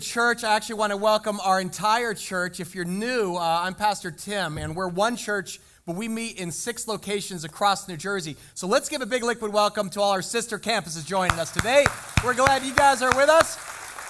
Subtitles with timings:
[0.00, 0.44] Church.
[0.44, 2.60] I actually want to welcome our entire church.
[2.60, 6.50] If you're new, uh, I'm Pastor Tim, and we're one church, but we meet in
[6.50, 8.36] six locations across New Jersey.
[8.54, 11.84] So let's give a big liquid welcome to all our sister campuses joining us today.
[12.24, 13.58] We're glad you guys are with us.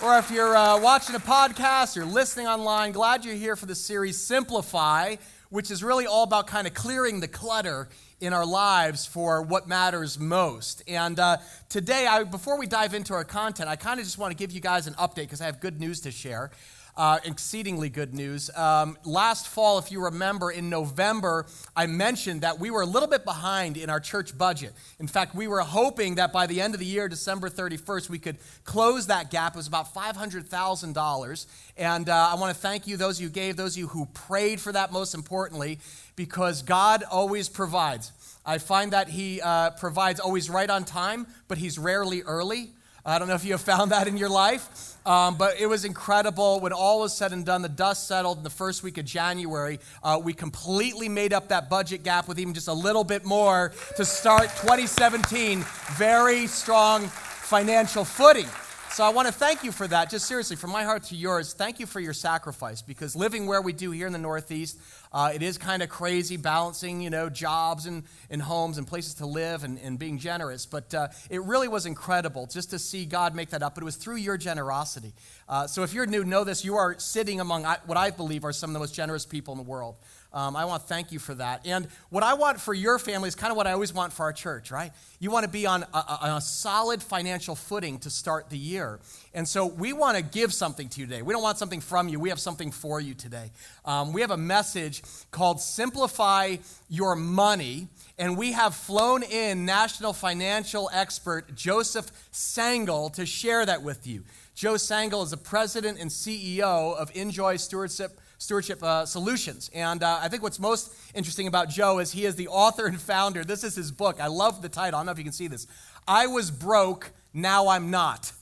[0.02, 3.74] Or if you're uh, watching a podcast or listening online, glad you're here for the
[3.74, 5.16] series Simplify,
[5.50, 7.88] which is really all about kind of clearing the clutter
[8.20, 10.82] in our lives for what matters most.
[10.88, 14.32] And uh, today, I, before we dive into our content, I kind of just want
[14.32, 16.50] to give you guys an update because I have good news to share.
[16.98, 18.50] Uh, exceedingly good news.
[18.56, 21.46] Um, last fall, if you remember, in November,
[21.76, 24.72] I mentioned that we were a little bit behind in our church budget.
[24.98, 28.18] In fact, we were hoping that by the end of the year, December 31st, we
[28.18, 29.54] could close that gap.
[29.54, 31.46] It was about $500,000.
[31.76, 34.06] And uh, I want to thank you, those you who gave, those of you who
[34.06, 35.78] prayed for that, most importantly,
[36.16, 38.10] because God always provides.
[38.44, 42.72] I find that He uh, provides always right on time, but He's rarely early.
[43.08, 45.86] I don't know if you have found that in your life, um, but it was
[45.86, 46.60] incredible.
[46.60, 49.80] When all was said and done, the dust settled in the first week of January.
[50.02, 53.72] Uh, we completely made up that budget gap with even just a little bit more
[53.96, 55.64] to start 2017.
[55.96, 58.44] Very strong financial footing.
[58.90, 60.10] So I want to thank you for that.
[60.10, 63.62] Just seriously, from my heart to yours, thank you for your sacrifice because living where
[63.62, 64.78] we do here in the Northeast,
[65.12, 69.14] uh, it is kind of crazy balancing, you know, jobs and, and homes and places
[69.14, 70.66] to live and, and being generous.
[70.66, 73.74] But uh, it really was incredible just to see God make that up.
[73.74, 75.12] But it was through your generosity.
[75.48, 78.52] Uh, so if you're new, know this: you are sitting among what I believe are
[78.52, 79.96] some of the most generous people in the world.
[80.32, 81.66] Um, I want to thank you for that.
[81.66, 84.24] And what I want for your family is kind of what I always want for
[84.24, 84.92] our church, right?
[85.20, 89.00] You want to be on a, on a solid financial footing to start the year.
[89.32, 91.22] And so we want to give something to you today.
[91.22, 93.50] We don't want something from you, we have something for you today.
[93.86, 96.56] Um, we have a message called Simplify
[96.90, 97.88] Your Money.
[98.18, 104.24] And we have flown in national financial expert Joseph Sangl to share that with you.
[104.54, 109.70] Joe Sangl is the president and CEO of INJOY Stewardship Stewardship uh, Solutions.
[109.74, 113.00] And uh, I think what's most interesting about Joe is he is the author and
[113.00, 113.44] founder.
[113.44, 114.20] This is his book.
[114.20, 114.98] I love the title.
[114.98, 115.66] I don't know if you can see this.
[116.06, 118.32] I was broke, now I'm not.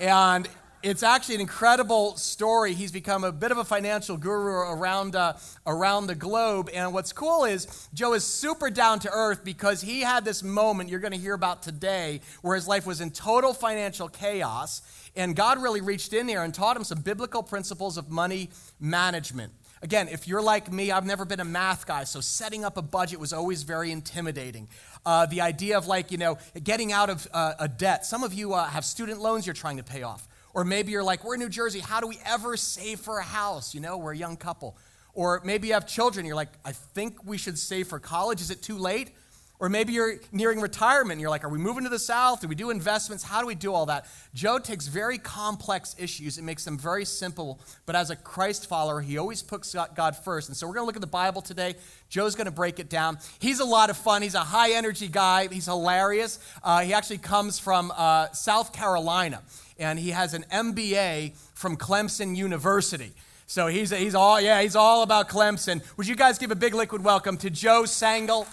[0.00, 0.48] And
[0.86, 2.72] it's actually an incredible story.
[2.72, 5.32] He's become a bit of a financial guru around, uh,
[5.66, 6.70] around the globe.
[6.72, 10.88] And what's cool is Joe is super down to earth because he had this moment
[10.88, 14.80] you're going to hear about today where his life was in total financial chaos.
[15.16, 19.52] And God really reached in there and taught him some biblical principles of money management.
[19.82, 22.82] Again, if you're like me, I've never been a math guy, so setting up a
[22.82, 24.68] budget was always very intimidating.
[25.04, 28.06] Uh, the idea of like, you know, getting out of uh, a debt.
[28.06, 30.28] Some of you uh, have student loans you're trying to pay off.
[30.56, 33.22] Or maybe you're like, we're in New Jersey, how do we ever save for a
[33.22, 33.74] house?
[33.74, 34.74] You know, we're a young couple.
[35.12, 38.40] Or maybe you have children, you're like, I think we should save for college.
[38.40, 39.10] Is it too late?
[39.58, 42.40] Or maybe you're nearing retirement and you're like, are we moving to the South?
[42.40, 43.22] Do we do investments?
[43.22, 44.06] How do we do all that?
[44.32, 47.60] Joe takes very complex issues and makes them very simple.
[47.84, 50.48] But as a Christ follower, he always puts God first.
[50.48, 51.74] And so we're going to look at the Bible today.
[52.08, 53.18] Joe's going to break it down.
[53.40, 54.22] He's a lot of fun.
[54.22, 55.48] He's a high energy guy.
[55.48, 56.38] He's hilarious.
[56.62, 59.42] Uh, he actually comes from uh, South Carolina
[59.78, 63.12] and he has an MBA from Clemson University.
[63.46, 65.82] So he's, he's all, yeah, he's all about Clemson.
[65.96, 68.46] Would you guys give a big liquid welcome to Joe Sangl?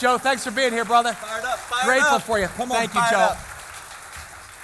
[0.00, 1.12] Joe, thanks for being here, brother.
[1.12, 2.22] Fired up, fired Grateful up.
[2.22, 2.46] for you.
[2.46, 3.18] Come on, Thank you, Joe.
[3.18, 3.38] Up.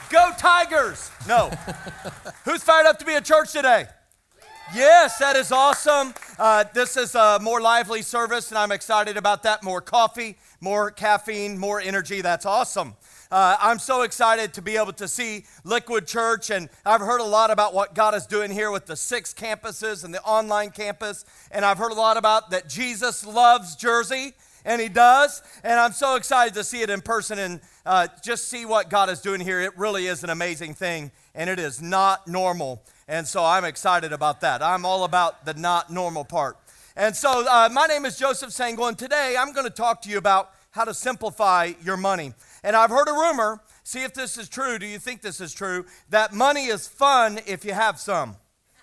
[0.08, 1.10] Go Tigers!
[1.26, 1.50] No.
[2.44, 3.86] Who's fired up to be at church today?
[4.74, 6.14] Yes, that is awesome.
[6.38, 9.62] Uh, this is a more lively service, and I'm excited about that.
[9.62, 12.20] More coffee, more caffeine, more energy.
[12.20, 12.94] That's awesome.
[13.30, 17.24] Uh, I'm so excited to be able to see Liquid Church, and I've heard a
[17.24, 21.24] lot about what God is doing here with the six campuses and the online campus.
[21.50, 24.34] And I've heard a lot about that Jesus loves Jersey,
[24.64, 25.42] and He does.
[25.64, 29.10] And I'm so excited to see it in person and uh, just see what God
[29.10, 29.60] is doing here.
[29.60, 32.80] It really is an amazing thing, and it is not normal.
[33.08, 34.62] And so I'm excited about that.
[34.62, 36.58] I'm all about the not normal part.
[36.96, 40.08] And so uh, my name is Joseph Sangl, and today I'm going to talk to
[40.08, 42.34] you about how to simplify your money.
[42.66, 44.76] And I've heard a rumor, see if this is true.
[44.80, 45.86] Do you think this is true?
[46.10, 48.34] That money is fun if you have some.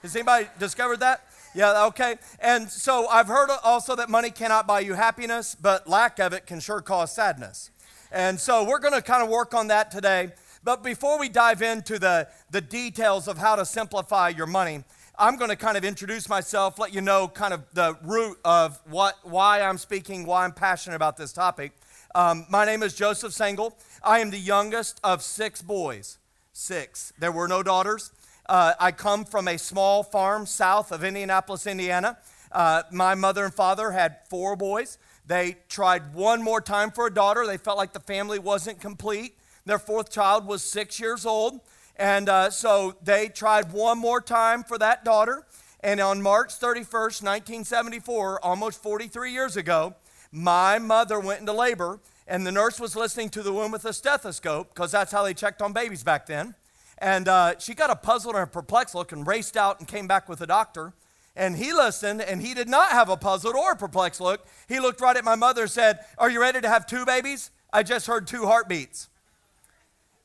[0.01, 1.25] Has anybody discovered that?
[1.53, 2.15] Yeah, okay.
[2.39, 6.45] And so I've heard also that money cannot buy you happiness, but lack of it
[6.45, 7.71] can sure cause sadness.
[8.09, 10.31] And so we're going to kind of work on that today.
[10.63, 14.85] But before we dive into the, the details of how to simplify your money,
[15.19, 18.79] I'm going to kind of introduce myself, let you know kind of the root of
[18.85, 21.73] what, why I'm speaking, why I'm passionate about this topic.
[22.15, 23.73] Um, my name is Joseph Sangl.
[24.03, 26.19] I am the youngest of six boys.
[26.51, 27.11] Six.
[27.17, 28.11] There were no daughters.
[28.47, 32.19] Uh, I come from a small farm south of Indianapolis, Indiana.
[32.51, 34.99] Uh, my mother and father had four boys.
[35.25, 37.47] They tried one more time for a daughter.
[37.47, 39.35] They felt like the family wasn't complete.
[39.65, 41.61] Their fourth child was six years old.
[41.95, 45.47] And uh, so they tried one more time for that daughter.
[45.79, 49.95] And on March 31st, 1974, almost 43 years ago,
[50.33, 53.93] my mother went into labor, and the nurse was listening to the womb with a
[53.93, 56.55] stethoscope because that's how they checked on babies back then.
[56.97, 60.27] And uh, she got a puzzled and perplexed look and raced out and came back
[60.27, 60.93] with the doctor.
[61.35, 64.45] And he listened, and he did not have a puzzled or a perplexed look.
[64.67, 67.51] He looked right at my mother and said, Are you ready to have two babies?
[67.71, 69.09] I just heard two heartbeats.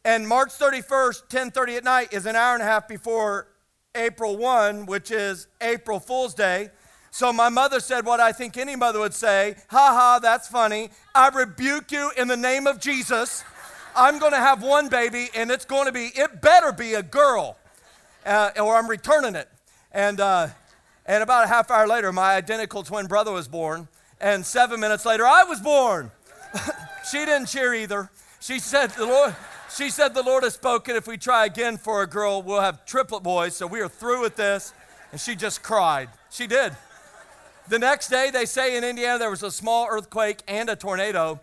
[0.04, 3.48] And March 31st, 10:30 at night is an hour and a half before
[3.94, 6.70] April 1, which is April Fool's Day.
[7.10, 10.90] So my mother said what I think any mother would say, "Ha ha, that's funny.
[11.14, 13.44] I rebuke you in the name of Jesus.
[13.96, 17.02] I'm going to have one baby and it's going to be it better be a
[17.02, 17.56] girl.
[18.24, 19.48] Uh, or I'm returning it."
[19.92, 20.48] And uh,
[21.08, 23.88] and about a half hour later, my identical twin brother was born.
[24.20, 26.10] And seven minutes later, I was born.
[27.10, 28.10] she didn't cheer either.
[28.40, 29.34] She said, The Lord.
[29.74, 30.96] She said, The Lord has spoken.
[30.96, 33.56] If we try again for a girl, we'll have triplet boys.
[33.56, 34.74] So we are through with this.
[35.10, 36.10] And she just cried.
[36.30, 36.76] She did.
[37.68, 41.38] The next day, they say in Indiana there was a small earthquake and a tornado.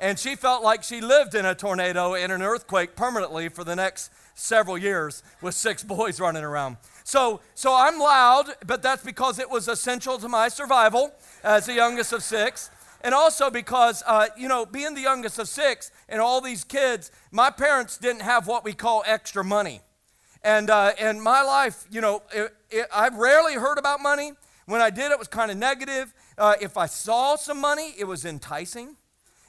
[0.00, 3.76] And she felt like she lived in a tornado and an earthquake permanently for the
[3.76, 6.78] next several years with six boys running around.
[7.04, 11.12] So, so I'm loud, but that's because it was essential to my survival
[11.44, 12.70] as the youngest of six.
[13.02, 17.10] And also because, uh, you know, being the youngest of six and all these kids,
[17.30, 19.82] my parents didn't have what we call extra money.
[20.42, 24.32] And, uh, and my life, you know, it, it, I've rarely heard about money.
[24.66, 26.12] When I did, it was kind of negative.
[26.36, 28.96] Uh, if I saw some money, it was enticing.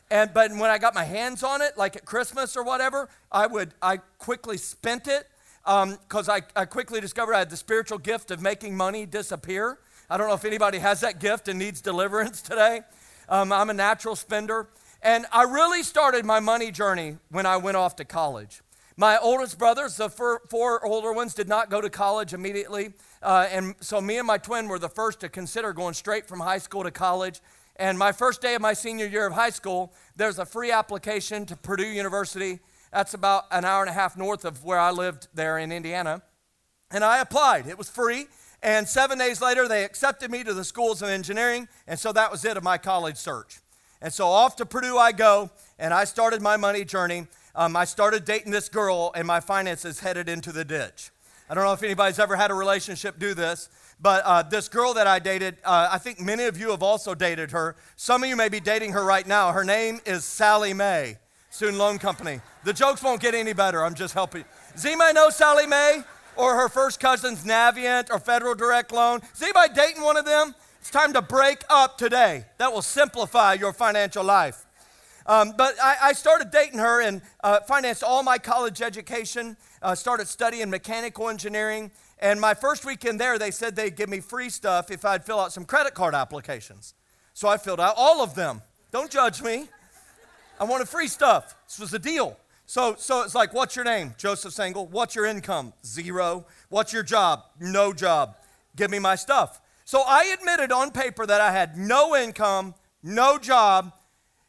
[0.09, 3.47] And, but when I got my hands on it, like at Christmas or whatever, I
[3.47, 5.27] would, I quickly spent it
[5.65, 9.79] because um, I, I quickly discovered I had the spiritual gift of making money disappear.
[10.09, 12.81] I don't know if anybody has that gift and needs deliverance today.
[13.27, 14.69] Um, I'm a natural spender.
[15.01, 18.61] And I really started my money journey when I went off to college.
[18.99, 22.93] My oldest brothers, the four, older ones, did not go to college immediately.
[23.21, 26.39] Uh, and so me and my twin were the first to consider going straight from
[26.39, 27.39] high school to college.
[27.75, 31.45] And my first day of my senior year of high school, there's a free application
[31.45, 32.57] to Purdue University.
[32.91, 36.23] That's about an hour and a half north of where I lived there in Indiana.
[36.89, 37.67] And I applied.
[37.67, 38.25] It was free.
[38.63, 41.67] And seven days later, they accepted me to the schools of engineering.
[41.85, 43.59] And so that was it of my college search.
[44.01, 47.27] And so off to Purdue I go, and I started my money journey.
[47.57, 51.09] Um, I started dating this girl, and my finances headed into the ditch.
[51.49, 53.69] I don't know if anybody's ever had a relationship do this,
[53.99, 57.15] but uh, this girl that I dated, uh, I think many of you have also
[57.15, 57.75] dated her.
[57.95, 59.51] Some of you may be dating her right now.
[59.53, 61.17] Her name is Sallie Mae,
[61.49, 62.41] Student Loan Company.
[62.63, 63.83] The jokes won't get any better.
[63.83, 64.45] I'm just helping.
[64.73, 66.03] Does anybody know Sallie Mae
[66.35, 69.21] Or her first cousin's Navient or Federal Direct Loan?
[69.33, 70.53] Is anybody dating one of them?
[70.79, 72.45] It's time to break up today.
[72.59, 74.66] That will simplify your financial life.
[75.27, 79.93] Um, but I, I, started dating her and uh, financed all my college education, uh,
[79.93, 81.91] started studying mechanical engineering.
[82.19, 85.39] And my first weekend there, they said they'd give me free stuff if I'd fill
[85.39, 86.93] out some credit card applications.
[87.33, 88.61] So I filled out all of them.
[88.91, 89.67] Don't judge me.
[90.59, 91.55] I wanted free stuff.
[91.67, 92.37] This was a deal.
[92.65, 94.15] So, so it's like, what's your name?
[94.17, 94.89] Joseph Sangl.
[94.89, 95.73] What's your income?
[95.85, 96.45] Zero.
[96.69, 97.43] What's your job?
[97.59, 98.35] No job.
[98.75, 99.61] Give me my stuff.
[99.85, 103.93] So I admitted on paper that I had no income, no job.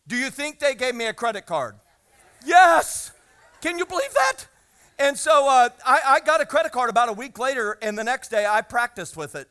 [0.09, 1.77] Do you think they gave me a credit card?
[2.45, 3.13] Yes.
[3.61, 4.47] Can you believe that?
[4.99, 8.03] And so uh, I, I got a credit card about a week later, and the
[8.03, 9.49] next day I practiced with it.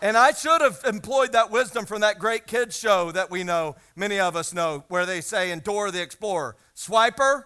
[0.00, 3.74] And I should have employed that wisdom from that great kids show that we know,
[3.96, 7.44] many of us know, where they say in Dora the Explorer, swiper,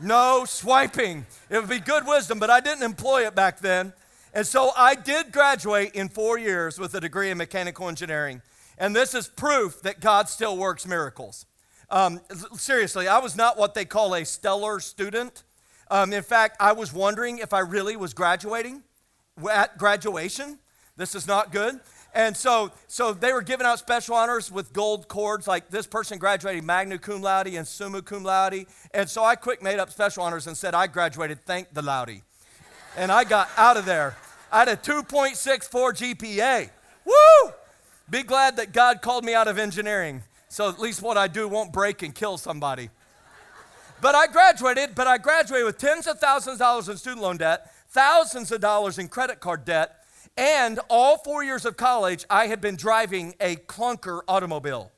[0.00, 1.26] no swiping.
[1.50, 3.92] It would be good wisdom, but I didn't employ it back then.
[4.32, 8.42] And so I did graduate in four years with a degree in mechanical engineering.
[8.78, 11.46] And this is proof that God still works miracles.
[11.90, 12.20] Um,
[12.56, 15.42] seriously, I was not what they call a stellar student.
[15.90, 18.82] Um, in fact, I was wondering if I really was graduating
[19.50, 20.58] at graduation.
[20.96, 21.80] This is not good.
[22.14, 26.18] And so, so they were giving out special honors with gold cords, like this person
[26.18, 28.66] graduated magna cum laude and summa cum laude.
[28.92, 32.22] And so I quick made up special honors and said I graduated thank the laude.
[32.96, 34.16] And I got out of there.
[34.50, 36.70] I had a 2.64 GPA.
[37.06, 37.52] Woo!
[38.12, 40.22] Be glad that God called me out of engineering.
[40.50, 42.90] So at least what I do won't break and kill somebody.
[44.02, 47.38] But I graduated, but I graduated with tens of thousands of dollars in student loan
[47.38, 50.04] debt, thousands of dollars in credit card debt,
[50.36, 54.92] and all four years of college, I had been driving a clunker automobile.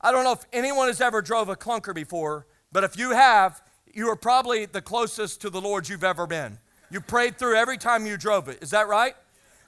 [0.00, 3.62] I don't know if anyone has ever drove a clunker before, but if you have,
[3.92, 6.58] you are probably the closest to the Lord you've ever been.
[6.88, 8.62] You prayed through every time you drove it.
[8.62, 9.16] Is that right?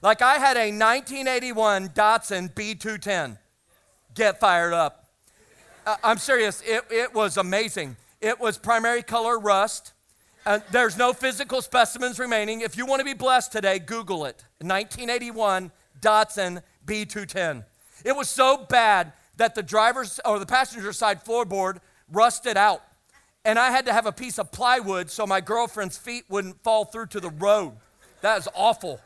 [0.06, 3.38] Like I had a 1981 Datsun B210.
[4.14, 5.08] Get fired up.
[5.84, 6.62] Uh, I'm serious.
[6.64, 7.96] It, it was amazing.
[8.20, 9.94] It was primary color rust.
[10.46, 12.60] Uh, there's no physical specimens remaining.
[12.60, 14.44] If you want to be blessed today, Google it.
[14.60, 17.64] 1981 Datsun B210.
[18.04, 21.78] It was so bad that the driver's or the passenger side floorboard
[22.12, 22.80] rusted out.
[23.44, 26.84] And I had to have a piece of plywood so my girlfriend's feet wouldn't fall
[26.84, 27.72] through to the road.
[28.20, 29.00] That is awful.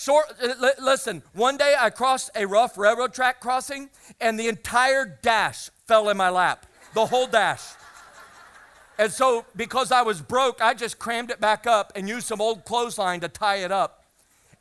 [0.00, 5.04] Short, uh, listen, one day I crossed a rough railroad track crossing and the entire
[5.20, 6.64] dash fell in my lap.
[6.94, 7.62] The whole dash.
[8.98, 12.40] And so, because I was broke, I just crammed it back up and used some
[12.40, 14.06] old clothesline to tie it up.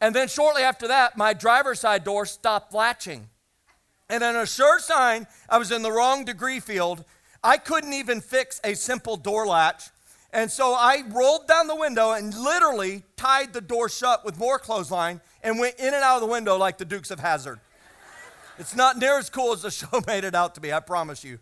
[0.02, 3.30] And then, shortly after that, my driver's side door stopped latching.
[4.10, 7.06] And on a sure sign I was in the wrong degree field,
[7.42, 9.90] I couldn't even fix a simple door latch.
[10.32, 14.60] And so I rolled down the window and literally tied the door shut with more
[14.60, 17.60] clothesline and went in and out of the window like the Dukes of Hazzard.
[18.60, 21.24] It's not near as cool as the show made it out to be, I promise
[21.24, 21.40] you.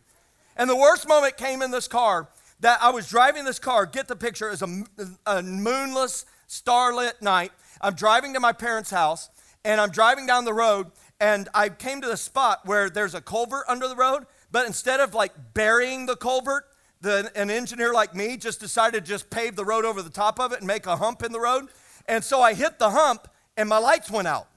[0.56, 2.30] And the worst moment came in this car
[2.60, 4.84] that I was driving this car, get the picture, it was a,
[5.26, 7.52] a moonless, starlit night.
[7.82, 9.30] I'm driving to my parents' house,
[9.64, 13.22] and I'm driving down the road, and I came to the spot where there's a
[13.22, 16.66] culvert under the road, but instead of like burying the culvert,
[17.02, 20.40] the, an engineer like me just decided to just pave the road over the top
[20.40, 21.68] of it and make a hump in the road.
[22.08, 24.48] And so I hit the hump, and my lights went out.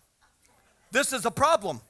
[0.91, 1.81] This is a problem.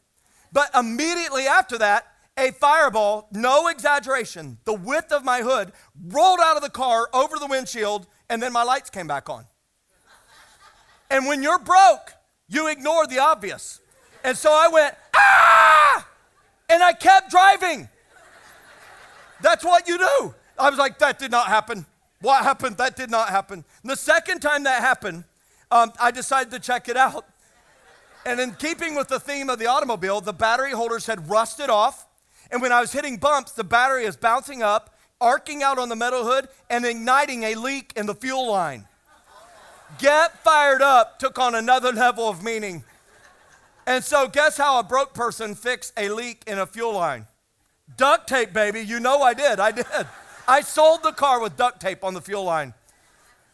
[0.53, 5.73] But immediately after that, a fireball, no exaggeration, the width of my hood,
[6.09, 9.45] rolled out of the car over the windshield, and then my lights came back on.
[11.11, 12.13] And when you're broke,
[12.49, 13.81] you ignore the obvious.
[14.25, 16.07] And so I went, ah!
[16.69, 17.89] And I kept driving.
[19.43, 20.35] That's what you do.
[20.61, 21.87] I was like, that did not happen.
[22.21, 22.77] What happened?
[22.77, 23.65] That did not happen.
[23.83, 25.25] And the second time that happened,
[25.71, 27.25] um, I decided to check it out.
[28.27, 32.07] And in keeping with the theme of the automobile, the battery holders had rusted off.
[32.51, 35.97] And when I was hitting bumps, the battery is bouncing up, arcing out on the
[35.97, 38.87] metal hood, and igniting a leak in the fuel line.
[39.99, 42.85] Get fired up took on another level of meaning.
[43.87, 47.27] And so, guess how a broke person fixed a leak in a fuel line?
[47.97, 48.81] Duct tape, baby.
[48.81, 49.59] You know I did.
[49.59, 49.87] I did.
[50.51, 52.75] I sold the car with duct tape on the fuel line.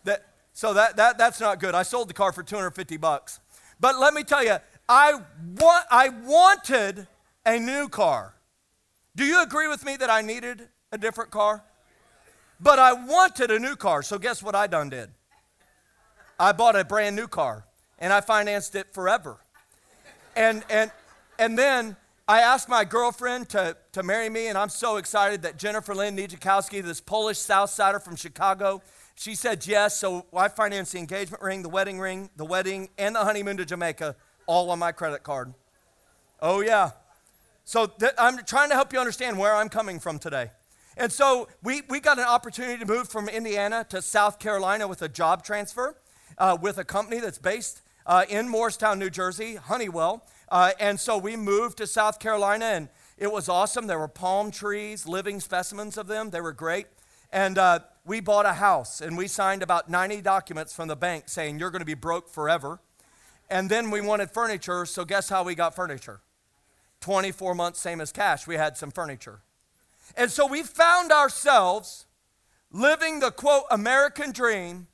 [0.04, 0.24] That,
[0.54, 1.74] so that, that, that's not good.
[1.74, 3.38] I sold the car for 250 bucks.
[3.78, 4.56] But let me tell you,
[4.88, 5.20] I,
[5.60, 7.06] want, I wanted
[7.44, 8.32] a new car.
[9.14, 11.62] Do you agree with me that I needed a different car?
[12.60, 15.10] But I wanted a new car, so guess what I done did?
[16.40, 17.66] I bought a brand new car
[17.98, 19.36] and I financed it forever.
[20.34, 20.90] And and
[21.38, 21.96] and then
[22.28, 26.16] I asked my girlfriend to, to marry me, and I'm so excited that Jennifer Lynn
[26.16, 28.82] Nijakowski, this Polish South Sider from Chicago,
[29.14, 30.00] she said yes.
[30.00, 33.64] So I financed the engagement ring, the wedding ring, the wedding, and the honeymoon to
[33.64, 34.16] Jamaica
[34.46, 35.54] all on my credit card.
[36.42, 36.90] Oh, yeah.
[37.64, 40.50] So th- I'm trying to help you understand where I'm coming from today.
[40.96, 45.00] And so we, we got an opportunity to move from Indiana to South Carolina with
[45.00, 45.96] a job transfer
[46.38, 50.24] uh, with a company that's based uh, in Morristown, New Jersey, Honeywell.
[50.48, 52.88] Uh, and so we moved to South Carolina, and
[53.18, 53.86] it was awesome.
[53.86, 56.30] There were palm trees, living specimens of them.
[56.30, 56.86] They were great.
[57.32, 61.28] And uh, we bought a house, and we signed about 90 documents from the bank
[61.28, 62.80] saying, You're going to be broke forever.
[63.50, 66.20] And then we wanted furniture, so guess how we got furniture?
[67.00, 69.40] 24 months, same as cash, we had some furniture.
[70.16, 72.06] And so we found ourselves
[72.72, 74.88] living the quote American dream,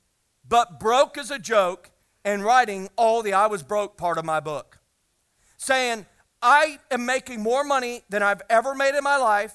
[0.46, 1.90] but broke as a joke,
[2.24, 4.78] and writing all the I was broke part of my book.
[5.62, 6.06] Saying,
[6.42, 9.54] I am making more money than I've ever made in my life,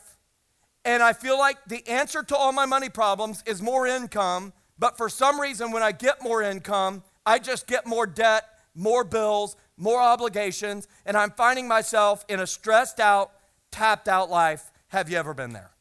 [0.86, 4.96] and I feel like the answer to all my money problems is more income, but
[4.96, 9.58] for some reason, when I get more income, I just get more debt, more bills,
[9.76, 13.34] more obligations, and I'm finding myself in a stressed out,
[13.70, 14.72] tapped out life.
[14.88, 15.72] Have you ever been there?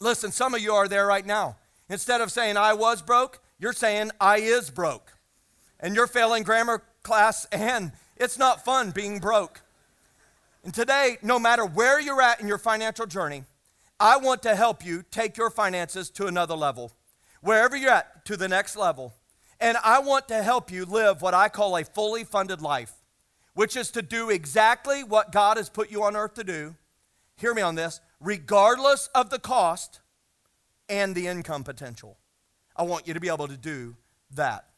[0.00, 1.56] Listen, some of you are there right now.
[1.88, 5.12] Instead of saying I was broke, you're saying I is broke.
[5.80, 9.62] And you're failing grammar class, and it's not fun being broke.
[10.62, 13.42] And today, no matter where you're at in your financial journey,
[13.98, 16.92] I want to help you take your finances to another level.
[17.40, 19.12] Wherever you're at, to the next level.
[19.58, 22.92] And I want to help you live what I call a fully funded life
[23.60, 26.76] which is to do exactly what God has put you on earth to do.
[27.36, 30.00] Hear me on this, regardless of the cost
[30.88, 32.16] and the income potential.
[32.74, 33.96] I want you to be able to do
[34.34, 34.69] that.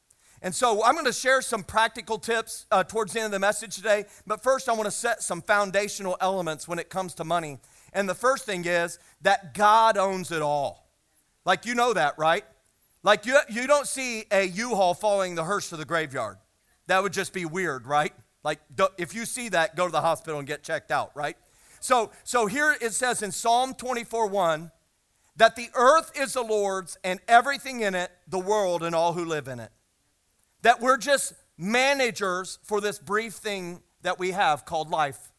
[0.42, 3.38] And so I'm going to share some practical tips uh, towards the end of the
[3.38, 4.06] message today.
[4.26, 7.58] But first, I want to set some foundational elements when it comes to money.
[7.92, 10.88] And the first thing is that God owns it all.
[11.44, 12.44] Like, you know that, right?
[13.04, 16.38] Like, you, you don't see a U Haul following the hearse to the graveyard.
[16.88, 18.12] That would just be weird, right?
[18.42, 18.58] Like,
[18.98, 21.36] if you see that, go to the hospital and get checked out, right?
[21.78, 24.72] So, so here it says in Psalm 24 1
[25.36, 29.24] that the earth is the Lord's and everything in it, the world and all who
[29.24, 29.70] live in it.
[30.62, 35.32] That we're just managers for this brief thing that we have called life.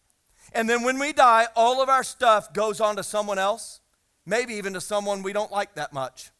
[0.53, 3.81] And then when we die, all of our stuff goes on to someone else,
[4.25, 6.31] maybe even to someone we don't like that much.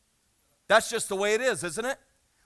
[0.67, 1.97] That's just the way it is, isn't it?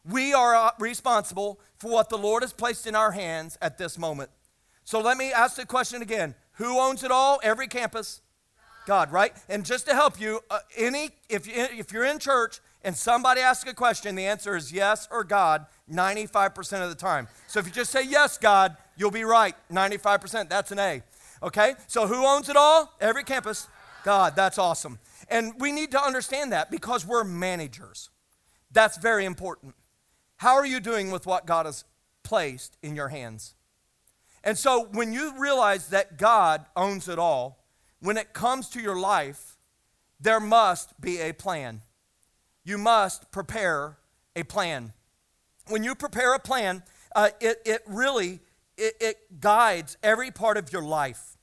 [0.10, 3.98] We are uh, responsible for what the Lord has placed in our hands at this
[3.98, 4.29] moment.
[4.84, 7.39] So let me ask the question again Who owns it all?
[7.44, 8.22] Every campus?
[8.86, 9.34] God, right?
[9.50, 13.41] And just to help you, uh, any if you, if you're in church and somebody
[13.41, 17.27] asks a question, the answer is yes or God 95% of the time.
[17.48, 20.50] So if you just say yes, God, you'll be right 95%.
[20.50, 21.01] That's an A.
[21.41, 21.74] Okay?
[21.88, 22.93] So who owns it all?
[23.01, 23.67] Every campus.
[24.03, 25.00] God, that's awesome.
[25.29, 28.10] And we need to understand that because we're managers.
[28.72, 29.75] That's very important.
[30.38, 31.84] How are you doing with what God has
[32.24, 33.55] placed in your hands?
[34.43, 37.65] And so when you realize that God owns it all,
[38.00, 39.57] when it comes to your life,
[40.19, 41.81] there must be a plan.
[42.67, 43.97] You must prepare
[44.36, 44.91] a plan.
[45.69, 46.83] When you prepare a plan,
[47.15, 48.41] uh, it, it really
[48.75, 51.38] it, it guides every part of your life.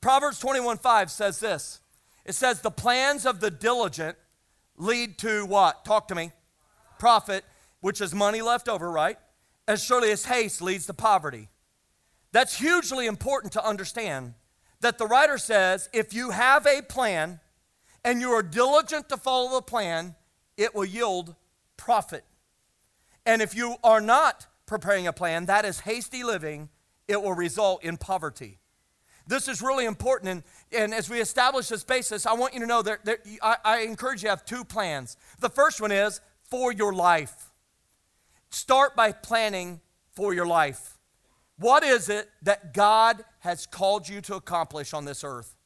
[0.00, 1.80] Proverbs 21 5 says this
[2.24, 4.16] it says, The plans of the diligent
[4.78, 5.84] lead to what?
[5.84, 6.32] Talk to me.
[6.98, 7.44] Profit,
[7.82, 9.18] which is money left over, right?
[9.68, 11.48] As surely as haste leads to poverty.
[12.32, 14.32] That's hugely important to understand
[14.80, 17.40] that the writer says if you have a plan
[18.02, 20.14] and you are diligent to follow the plan,
[20.60, 21.34] it will yield
[21.78, 22.22] profit.
[23.24, 26.68] And if you are not preparing a plan, that is hasty living,
[27.08, 28.58] it will result in poverty.
[29.26, 30.28] This is really important.
[30.30, 30.42] And,
[30.82, 33.78] and as we establish this basis, I want you to know that, that I, I
[33.80, 35.16] encourage you to have two plans.
[35.38, 37.50] The first one is for your life.
[38.50, 39.80] Start by planning
[40.12, 40.98] for your life.
[41.56, 45.56] What is it that God has called you to accomplish on this earth?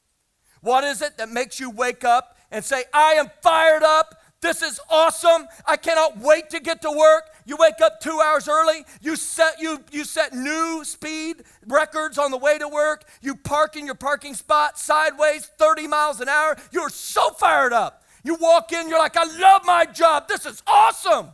[0.61, 4.15] What is it that makes you wake up and say, I am fired up?
[4.45, 5.47] This is awesome.
[5.65, 7.31] I cannot wait to get to work.
[7.47, 8.85] You wake up two hours early.
[9.01, 13.05] You set, you, you set new speed records on the way to work.
[13.23, 16.55] You park in your parking spot sideways, 30 miles an hour.
[16.71, 18.03] You're so fired up.
[18.23, 20.27] You walk in, you're like, I love my job.
[20.27, 21.29] This is awesome.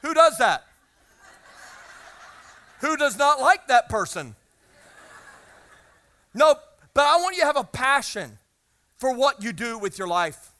[0.00, 0.64] Who does that?
[2.80, 4.34] Who does not like that person?
[6.32, 6.54] No,
[6.94, 8.38] but I want you to have a passion
[8.96, 10.52] for what you do with your life.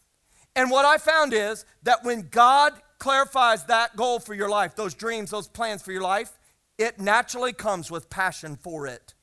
[0.58, 4.92] And what I found is that when God clarifies that goal for your life, those
[4.92, 6.36] dreams, those plans for your life,
[6.76, 9.14] it naturally comes with passion for it.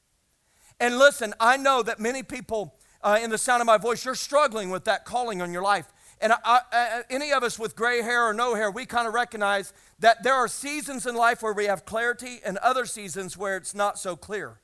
[0.80, 4.16] And listen, I know that many people uh, in the sound of my voice, you're
[4.16, 5.88] struggling with that calling on your life.
[6.22, 9.14] And I, I, any of us with gray hair or no hair, we kind of
[9.14, 13.58] recognize that there are seasons in life where we have clarity and other seasons where
[13.58, 14.62] it's not so clear.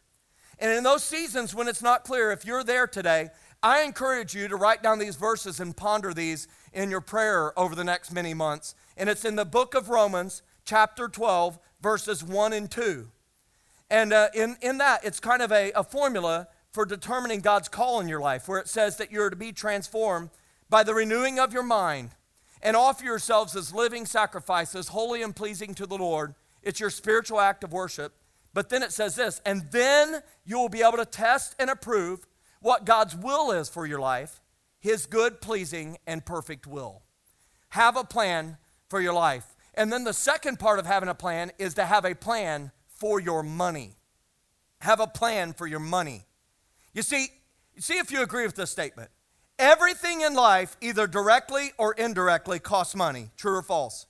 [0.58, 3.32] And in those seasons when it's not clear, if you're there today,
[3.64, 7.76] I encourage you to write down these verses and ponder these in your prayer over
[7.76, 8.76] the next many months.
[8.98, 13.08] And it's in the book of Romans, chapter 12, verses 1 and 2.
[13.90, 18.00] And uh, in, in that, it's kind of a, a formula for determining God's call
[18.00, 20.30] in your life, where it says that you're to be transformed
[20.70, 22.12] by the renewing of your mind
[22.62, 26.36] and offer yourselves as living sacrifices, holy and pleasing to the Lord.
[26.64, 28.14] It's your spiritual act of worship.
[28.54, 32.26] But then it says this, and then you will be able to test and approve
[32.62, 34.42] what God's will is for your life,
[34.82, 37.04] his good, pleasing, and perfect will.
[37.70, 38.58] Have a plan
[38.90, 39.46] for your life.
[39.76, 43.22] And then the second part of having a plan is to have a plan for
[43.22, 43.96] your money.
[44.82, 46.26] Have a plan for your money.
[46.94, 47.28] You see,
[47.78, 49.10] see if you agree with this statement.
[49.58, 53.30] Everything in life, either directly or indirectly, costs money.
[53.38, 54.08] True or false?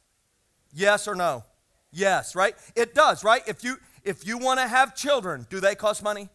[0.73, 1.43] Yes or no?
[1.91, 2.55] Yes, right?
[2.75, 3.43] It does, right?
[3.45, 6.29] If you if you want to have children, do they cost money?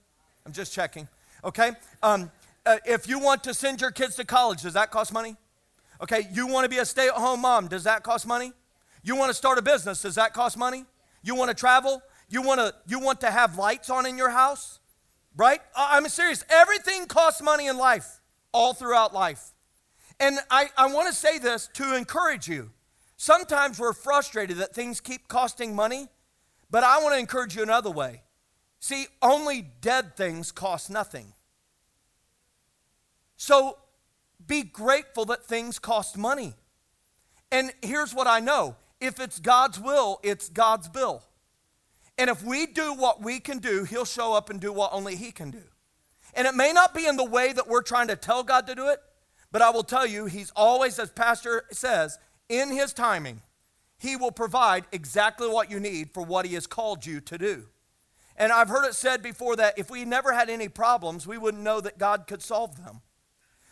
[0.44, 1.08] I'm just checking.
[1.42, 1.72] Okay.
[2.02, 2.30] Um,
[2.66, 5.36] uh, if you want to send your kids to college, does that cost money?
[6.02, 6.28] Okay.
[6.32, 7.68] You want to be a stay-at-home mom?
[7.68, 8.52] Does that cost money?
[9.02, 10.02] You want to start a business?
[10.02, 10.84] Does that cost money?
[11.22, 12.02] You want to travel?
[12.28, 14.80] You want to you want to have lights on in your house?
[15.36, 15.60] Right?
[15.76, 16.44] I'm serious.
[16.48, 18.20] Everything costs money in life
[18.52, 19.52] all throughout life.
[20.18, 22.70] And I, I want to say this to encourage you.
[23.18, 26.08] Sometimes we're frustrated that things keep costing money,
[26.70, 28.22] but I want to encourage you another way.
[28.80, 31.32] See, only dead things cost nothing.
[33.36, 33.78] So
[34.46, 36.54] be grateful that things cost money.
[37.50, 41.22] And here's what I know if it's God's will, it's God's bill.
[42.18, 45.16] And if we do what we can do, He'll show up and do what only
[45.16, 45.62] He can do.
[46.34, 48.74] And it may not be in the way that we're trying to tell God to
[48.74, 49.00] do it,
[49.52, 52.18] but I will tell you, He's always, as Pastor says,
[52.48, 53.42] in His timing,
[53.98, 57.66] He will provide exactly what you need for what He has called you to do.
[58.36, 61.62] And I've heard it said before that if we never had any problems, we wouldn't
[61.62, 63.00] know that God could solve them.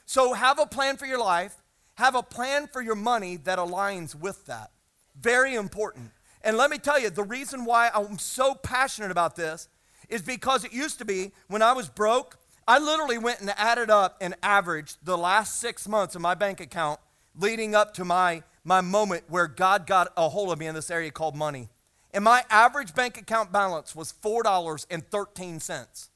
[0.07, 1.57] So have a plan for your life,
[1.97, 4.73] Have a plan for your money that aligns with that.
[5.21, 6.11] Very important.
[6.43, 9.69] And let me tell you, the reason why I'm so passionate about this
[10.09, 12.37] is because it used to be when I was broke,
[12.67, 16.61] I literally went and added up and averaged the last six months of my bank
[16.61, 16.99] account
[17.37, 20.91] leading up to my, my moment where God got a hold of me in this
[20.91, 21.69] area called money.
[22.13, 26.09] And my average bank account balance was $4.13.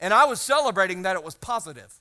[0.00, 1.99] And I was celebrating that it was positive,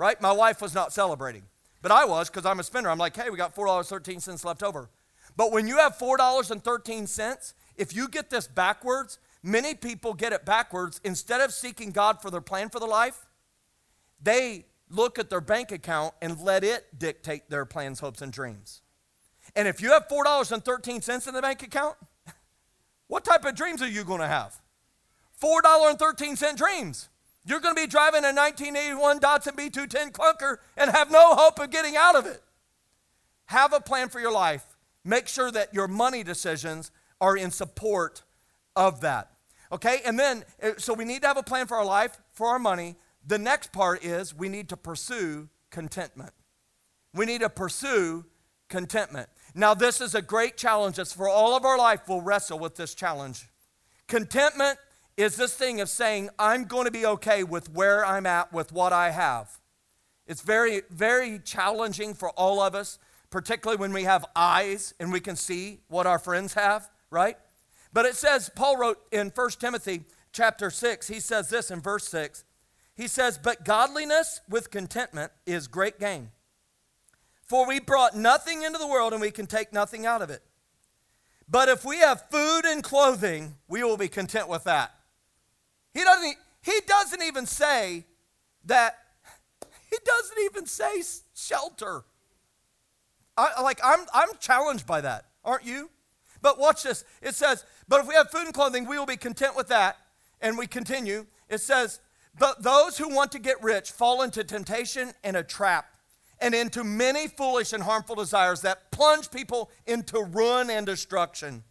[0.00, 0.18] right?
[0.18, 1.42] My wife was not celebrating,
[1.82, 2.88] but I was because I'm a spender.
[2.88, 4.88] I'm like, hey, we got $4.13 left over.
[5.36, 11.02] But when you have $4.13, if you get this backwards, many people get it backwards.
[11.04, 13.26] Instead of seeking God for their plan for their life,
[14.22, 18.80] they look at their bank account and let it dictate their plans, hopes, and dreams.
[19.54, 21.96] And if you have $4.13 in the bank account,
[23.06, 24.58] what type of dreams are you going to have?
[25.42, 27.10] $4.13 dreams.
[27.44, 31.70] You're going to be driving a 1981 Datsun B210 clunker and have no hope of
[31.70, 32.42] getting out of it.
[33.46, 34.64] Have a plan for your life.
[35.04, 38.22] Make sure that your money decisions are in support
[38.76, 39.30] of that.
[39.72, 40.00] Okay?
[40.04, 42.58] And then, uh, so we need to have a plan for our life, for our
[42.58, 42.96] money.
[43.26, 46.32] The next part is we need to pursue contentment.
[47.14, 48.24] We need to pursue
[48.68, 49.28] contentment.
[49.54, 50.98] Now, this is a great challenge.
[50.98, 53.48] It's for all of our life, we'll wrestle with this challenge.
[54.06, 54.78] Contentment
[55.20, 58.72] is this thing of saying, I'm going to be okay with where I'm at, with
[58.72, 59.58] what I have.
[60.26, 65.20] It's very, very challenging for all of us, particularly when we have eyes and we
[65.20, 67.36] can see what our friends have, right?
[67.92, 72.08] But it says, Paul wrote in 1 Timothy chapter 6, he says this in verse
[72.08, 72.44] 6.
[72.94, 76.30] He says, But godliness with contentment is great gain.
[77.46, 80.42] For we brought nothing into the world and we can take nothing out of it.
[81.48, 84.94] But if we have food and clothing, we will be content with that.
[85.92, 88.04] He doesn't, he doesn't even say
[88.64, 88.98] that,
[89.90, 91.02] he doesn't even say
[91.34, 92.04] shelter.
[93.36, 95.90] I, like, I'm, I'm challenged by that, aren't you?
[96.42, 97.04] But watch this.
[97.22, 99.96] It says, But if we have food and clothing, we will be content with that.
[100.40, 101.26] And we continue.
[101.48, 102.00] It says,
[102.38, 105.86] But those who want to get rich fall into temptation and a trap,
[106.40, 111.62] and into many foolish and harmful desires that plunge people into ruin and destruction.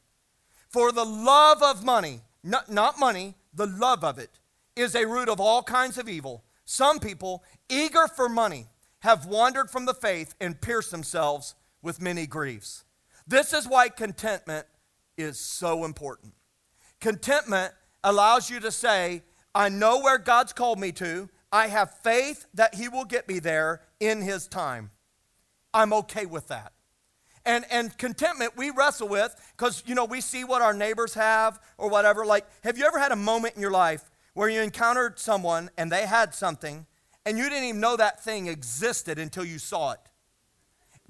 [0.70, 4.40] For the love of money, not, not money, the love of it,
[4.76, 6.44] is a root of all kinds of evil.
[6.66, 8.68] Some people, eager for money,
[9.00, 12.86] have wandered from the faith and pierced themselves with many griefs.
[13.28, 14.66] This is why contentment
[15.18, 16.34] is so important.
[17.00, 21.30] Contentment allows you to say, I know where God's called me to.
[21.52, 24.92] I have faith that He will get me there in His time.
[25.74, 26.72] I'm okay with that.
[27.50, 31.60] And, and contentment we wrestle with because, you know, we see what our neighbors have
[31.80, 32.24] or whatever.
[32.24, 34.04] Like, have you ever had a moment in your life
[34.36, 36.86] where you encountered someone and they had something
[37.26, 40.00] and you didn't even know that thing existed until you saw it?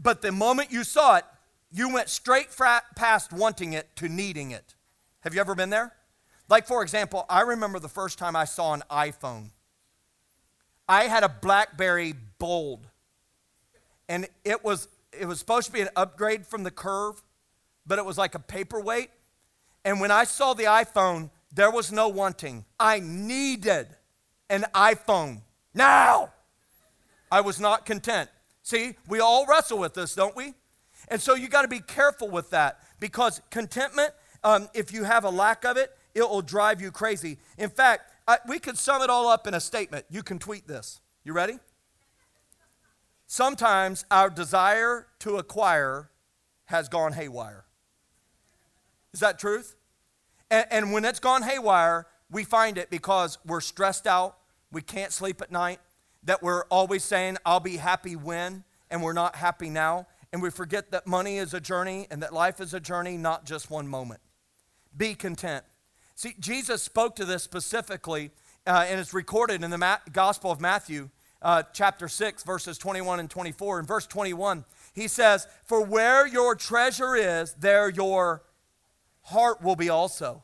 [0.02, 1.25] But the moment you saw it,
[1.73, 2.47] you went straight
[2.95, 4.75] past wanting it to needing it.
[5.25, 5.91] Have you ever been there?
[6.47, 9.49] Like, for example, I remember the first time I saw an iPhone.
[10.88, 12.88] I had a Blackberry Bold,
[14.08, 17.22] and it was, it was supposed to be an upgrade from the Curve,
[17.86, 19.10] but it was like a paperweight.
[19.86, 22.65] And when I saw the iPhone, there was no wanting.
[22.80, 23.88] I needed
[24.50, 25.41] an iPhone
[25.74, 26.32] now.
[27.32, 28.30] I was not content.
[28.63, 30.54] See, we all wrestle with this, don't we?
[31.08, 35.24] And so you got to be careful with that because contentment, um, if you have
[35.24, 37.38] a lack of it, it will drive you crazy.
[37.58, 40.06] In fact, I, we could sum it all up in a statement.
[40.10, 41.02] You can tweet this.
[41.24, 41.60] You ready?
[43.32, 46.10] Sometimes our desire to acquire
[46.65, 47.63] has gone haywire.
[49.13, 49.76] Is that truth?
[50.52, 54.38] And, and when it's gone haywire, we find it because we're stressed out,
[54.72, 55.80] we can't sleep at night,
[56.24, 60.50] that we're always saying, I'll be happy when, and we're not happy now and we
[60.50, 63.88] forget that money is a journey and that life is a journey, not just one
[63.88, 64.22] moment.
[64.96, 65.63] Be content.
[66.15, 68.32] See, Jesus spoke to this specifically,
[68.68, 71.10] uh, and it's recorded in the Ma- Gospel of Matthew,
[71.41, 73.80] uh, chapter 6, verses 21 and 24.
[73.80, 78.43] In verse 21, he says, For where your treasure is, there your
[79.23, 80.43] heart will be also.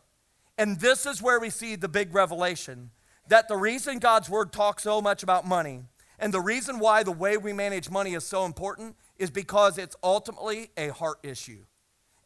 [0.57, 2.91] And this is where we see the big revelation
[3.27, 5.83] that the reason God's word talks so much about money
[6.19, 9.95] and the reason why the way we manage money is so important is because it's
[10.03, 11.65] ultimately a heart issue.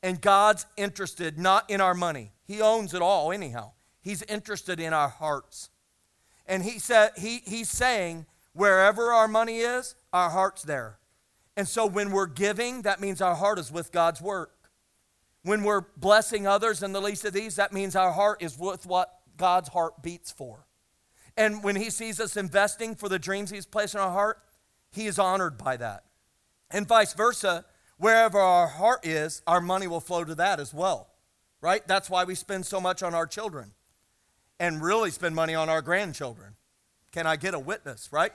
[0.03, 2.31] And God's interested not in our money.
[2.45, 3.71] He owns it all anyhow.
[4.01, 5.69] He's interested in our hearts.
[6.45, 10.97] And he said he, he's saying wherever our money is, our heart's there.
[11.55, 14.53] And so when we're giving, that means our heart is with God's work.
[15.43, 18.85] When we're blessing others in the least of these, that means our heart is with
[18.85, 20.67] what God's heart beats for.
[21.37, 24.41] And when he sees us investing for the dreams he's placed in our heart,
[24.91, 26.03] he is honored by that.
[26.71, 27.65] And vice versa,
[27.97, 31.09] wherever our heart is, our money will flow to that as well,
[31.61, 31.87] right?
[31.87, 33.73] That's why we spend so much on our children
[34.59, 36.55] and really spend money on our grandchildren.
[37.11, 38.31] Can I get a witness, right?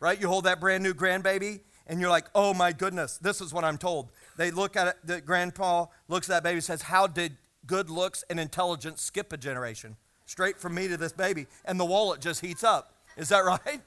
[0.00, 0.20] Right?
[0.20, 3.64] You hold that brand new grandbaby and you're like, oh my goodness, this is what
[3.64, 4.10] I'm told.
[4.36, 7.36] They look at it, the grandpa looks at that baby says, How did
[7.66, 9.96] good looks and intelligence skip a generation?
[10.26, 11.46] Straight from me to this baby.
[11.64, 12.94] And the wallet just heats up.
[13.16, 13.80] Is that right?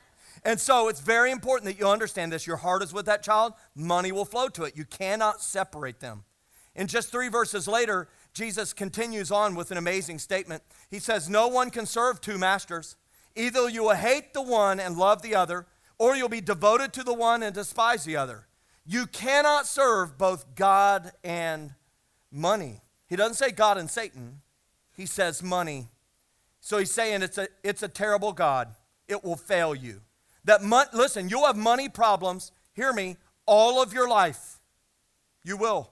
[0.44, 2.48] And so it's very important that you understand this.
[2.48, 4.78] Your heart is with that child, money will flow to it.
[4.78, 6.24] You cannot separate them.
[6.76, 10.64] And just three verses later, Jesus continues on with an amazing statement.
[10.90, 12.96] He says, No one can serve two masters.
[13.40, 15.66] Either you will hate the one and love the other,
[15.98, 18.48] or you'll be devoted to the one and despise the other.
[18.86, 21.74] You cannot serve both God and
[22.32, 22.82] money.
[23.08, 24.42] He doesn't say God and Satan,
[24.96, 25.88] he says money.
[26.60, 28.76] So he's saying it's a, it's a terrible God.
[29.08, 30.02] It will fail you.
[30.44, 34.60] That mon- listen, you'll have money problems, hear me, all of your life.
[35.44, 35.92] You will.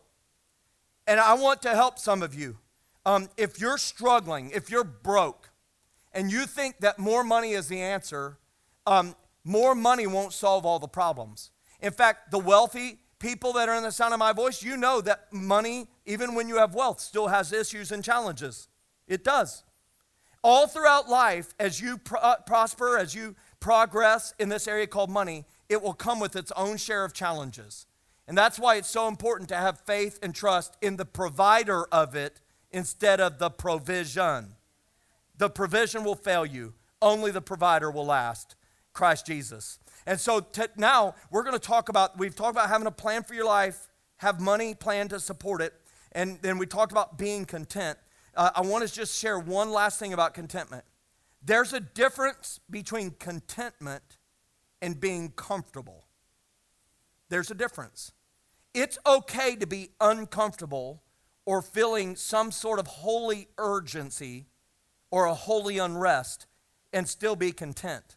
[1.07, 2.57] And I want to help some of you.
[3.05, 5.46] Um, if you're struggling, if you're broke,
[6.17, 8.39] and you think that more money is the answer,
[8.87, 11.51] um, more money won't solve all the problems.
[11.79, 14.99] In fact, the wealthy people that are in the sound of my voice, you know
[15.01, 18.67] that money, even when you have wealth, still has issues and challenges.
[19.07, 19.63] It does.
[20.43, 25.45] All throughout life, as you uh, prosper, as you progress in this area called money,
[25.69, 27.85] it will come with its own share of challenges.
[28.27, 32.15] And that's why it's so important to have faith and trust in the provider of
[32.15, 34.56] it instead of the provision.
[35.37, 38.55] The provision will fail you, only the provider will last
[38.93, 39.79] Christ Jesus.
[40.05, 43.23] And so t- now we're going to talk about, we've talked about having a plan
[43.23, 45.73] for your life, have money plan to support it,
[46.13, 47.97] and then we talked about being content.
[48.35, 50.83] Uh, I want to just share one last thing about contentment.
[51.43, 54.17] There's a difference between contentment
[54.81, 56.05] and being comfortable.
[57.29, 58.11] There's a difference.
[58.73, 61.03] It's okay to be uncomfortable
[61.45, 64.47] or feeling some sort of holy urgency
[65.11, 66.47] or a holy unrest
[66.93, 68.15] and still be content.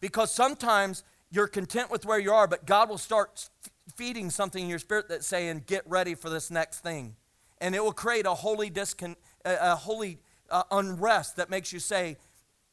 [0.00, 3.48] Because sometimes you're content with where you are, but God will start
[3.96, 7.16] feeding something in your spirit that's saying, get ready for this next thing.
[7.60, 10.18] And it will create a holy, discon- a holy
[10.50, 12.16] uh, unrest that makes you say,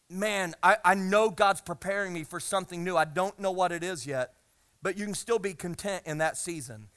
[0.09, 2.95] man, I, I know God's preparing me for something new.
[2.95, 4.33] I don't know what it is yet,
[4.81, 6.87] but you can still be content in that season.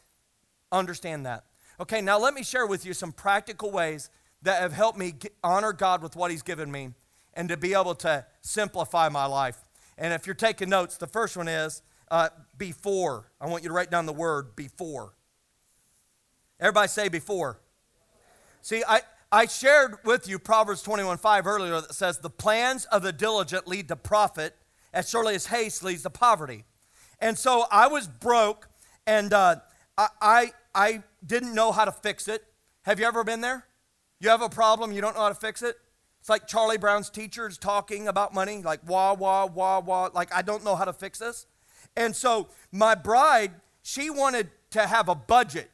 [0.71, 1.45] Understand that.
[1.81, 4.11] Okay, now let me share with you some practical ways
[4.43, 6.91] that have helped me honor God with what He's given me
[7.35, 9.59] and to be able to simplify my life.
[9.97, 13.31] And if you're taking notes, the first one is uh, before.
[13.41, 15.15] I want you to write down the word before.
[16.59, 17.61] Everybody say before.
[18.63, 19.01] See, I,
[19.33, 23.67] I shared with you Proverbs 21 5 earlier that says, The plans of the diligent
[23.69, 24.57] lead to profit,
[24.93, 26.65] as surely as haste leads to poverty.
[27.21, 28.69] And so I was broke
[29.07, 29.57] and uh,
[29.97, 32.45] I, I, I didn't know how to fix it.
[32.83, 33.67] Have you ever been there?
[34.21, 35.77] You have a problem, you don't know how to fix it?
[36.21, 40.11] It's like Charlie Brown's teachers talking about money, like wah, wah, wah, wah.
[40.13, 41.47] Like, I don't know how to fix this.
[41.97, 43.53] And so my bride,
[43.83, 45.71] she wanted to have a budget.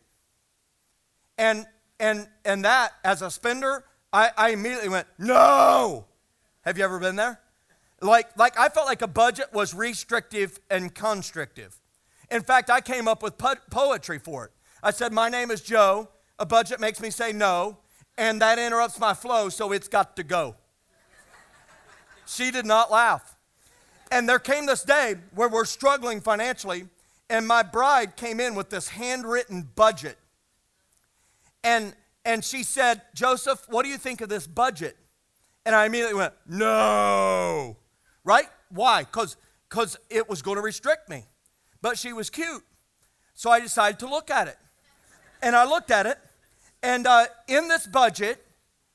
[1.37, 1.67] And
[1.99, 6.07] and and that as a spender, I, I immediately went, no.
[6.63, 7.41] Have you ever been there?
[8.01, 11.81] Like, like I felt like a budget was restrictive and constrictive.
[12.31, 14.53] In fact, I came up with po- poetry for it.
[14.83, 16.09] I said, My name is Joe.
[16.39, 17.79] A budget makes me say no,
[18.19, 20.57] and that interrupts my flow, so it's got to go.
[22.27, 23.37] she did not laugh.
[24.11, 26.87] And there came this day where we're struggling financially,
[27.29, 30.17] and my bride came in with this handwritten budget
[31.67, 34.97] and, and she said, Joseph, what do you think of this budget?
[35.65, 37.77] And I immediately went, no.
[38.23, 38.47] Right?
[38.71, 39.03] Why?
[39.03, 39.37] Because
[39.69, 41.25] because it was going to restrict me.
[41.83, 42.63] But she was cute.
[43.35, 44.57] So I decided to look at it.
[45.43, 46.19] And I looked at it.
[46.83, 48.45] And uh, in this budget,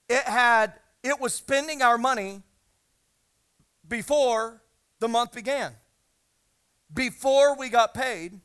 [0.09, 2.41] it had, it was spending our money
[3.87, 4.61] before
[4.99, 5.73] the month began,
[6.93, 8.39] before we got paid,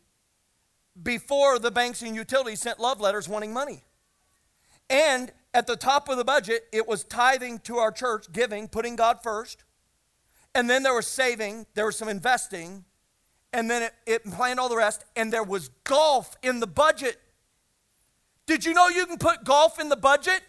[1.00, 3.84] before the banks and utilities sent love letters wanting money.
[4.88, 8.96] And at the top of the budget, it was tithing to our church, giving, putting
[8.96, 9.64] God first.
[10.54, 12.84] And then there was saving, there was some investing,
[13.52, 17.20] and then it, it planned all the rest, and there was golf in the budget.
[18.46, 20.40] Did you know you can put golf in the budget?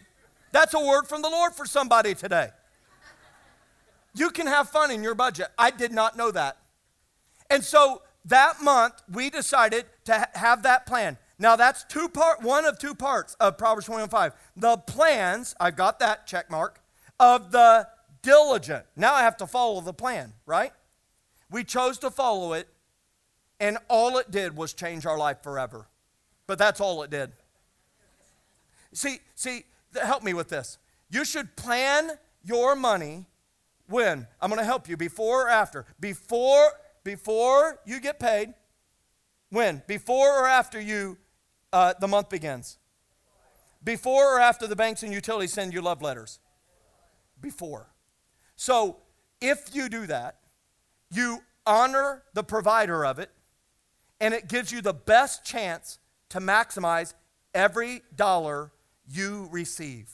[0.51, 2.49] That's a word from the Lord for somebody today.
[4.13, 5.47] You can have fun in your budget.
[5.57, 6.57] I did not know that.
[7.49, 11.17] And so that month, we decided to have that plan.
[11.39, 15.99] Now that's two part one of two parts of Proverbs 21 The plans, I got
[15.99, 16.81] that check mark,
[17.19, 17.87] of the
[18.21, 18.85] diligent.
[18.95, 20.71] Now I have to follow the plan, right?
[21.49, 22.67] We chose to follow it,
[23.59, 25.87] And all it did was change our life forever.
[26.47, 27.31] But that's all it did.
[28.93, 29.63] See, see,
[30.01, 30.77] help me with this.
[31.09, 32.11] You should plan
[32.43, 33.25] your money
[33.87, 34.27] when?
[34.41, 35.85] I'm going to help you before or after.
[35.99, 36.71] Before
[37.03, 38.53] before you get paid.
[39.49, 39.81] When?
[39.87, 41.17] Before or after you
[41.71, 42.77] uh, the month begins.
[43.81, 46.39] Before or after the banks and utilities send you love letters?
[47.39, 47.87] Before.
[48.57, 48.97] So,
[49.39, 50.39] if you do that,
[51.09, 53.29] you honor the provider of it,
[54.19, 57.13] and it gives you the best chance to maximize
[57.53, 58.71] every dollar
[59.07, 60.09] you receive.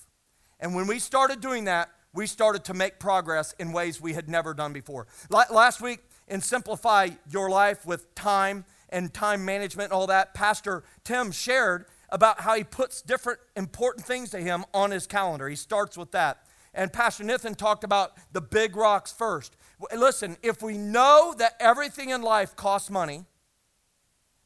[0.60, 4.30] And when we started doing that, we started to make progress in ways we had
[4.30, 5.08] never done before.
[5.30, 10.84] Last week, in Simplify Your Life with Time and Time Management and all that, Pastor
[11.04, 15.50] Tim shared about how he puts different important things to him on his calendar.
[15.50, 16.46] He starts with that.
[16.76, 19.56] And Pastor Nathan talked about the big rocks first.
[19.96, 23.26] Listen, if we know that everything in life costs money,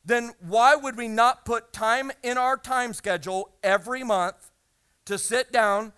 [0.07, 4.51] then why would we not put time in our time schedule every month
[5.05, 5.91] to sit down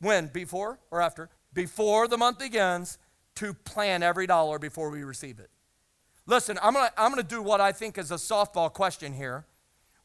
[0.00, 0.26] when?
[0.26, 1.30] Before or after?
[1.54, 2.98] Before the month begins
[3.36, 5.50] to plan every dollar before we receive it.
[6.26, 9.46] Listen, I'm gonna, I'm gonna do what I think is a softball question here.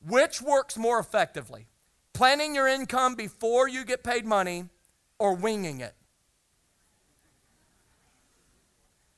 [0.07, 1.65] Which works more effectively?
[2.13, 4.65] Planning your income before you get paid money
[5.17, 5.95] or winging it?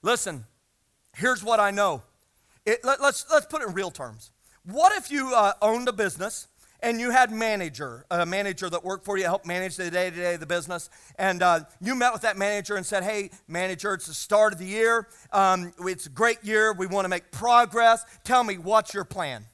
[0.01, 0.45] Listen,
[1.13, 2.03] here's what I know.
[2.65, 4.31] It, let, us let's, let's put it in real terms.
[4.65, 6.47] What if you uh, owned a business
[6.81, 10.15] and you had manager, a manager that worked for you, helped manage the day to
[10.15, 13.93] day of the business, and uh, you met with that manager and said, "Hey, manager,
[13.93, 15.07] it's the start of the year.
[15.31, 16.73] Um, it's a great year.
[16.73, 18.03] We want to make progress.
[18.23, 19.45] Tell me, what's your plan?"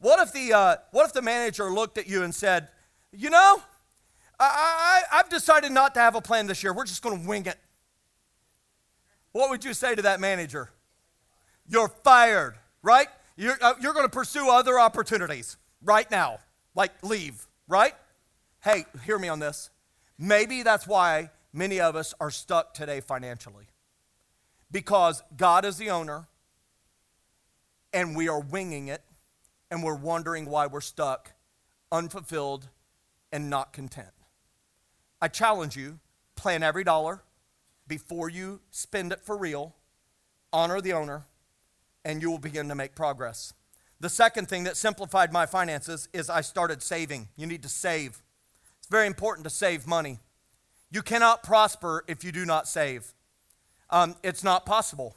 [0.00, 2.68] What if the, uh, what if the manager looked at you and said,
[3.12, 3.62] You know,
[4.38, 6.72] I, I, I've decided not to have a plan this year.
[6.72, 7.58] We're just going to wing it.
[9.32, 10.70] What would you say to that manager?
[11.70, 13.06] You're fired, right?
[13.36, 16.40] You're, uh, you're going to pursue other opportunities right now,
[16.74, 17.94] like leave, right?
[18.62, 19.70] Hey, hear me on this.
[20.18, 23.66] Maybe that's why many of us are stuck today financially.
[24.72, 26.26] Because God is the owner,
[27.92, 29.02] and we are winging it
[29.70, 31.32] and we're wondering why we're stuck,
[31.92, 32.68] unfulfilled,
[33.32, 34.08] and not content.
[35.22, 36.00] I challenge you
[36.34, 37.22] plan every dollar
[37.86, 39.76] before you spend it for real,
[40.52, 41.26] honor the owner,
[42.04, 43.52] and you will begin to make progress.
[44.00, 47.28] The second thing that simplified my finances is I started saving.
[47.36, 48.22] You need to save.
[48.78, 50.18] It's very important to save money.
[50.90, 53.12] You cannot prosper if you do not save.
[53.90, 55.16] Um, it's not possible.